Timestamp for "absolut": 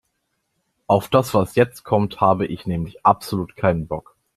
3.05-3.55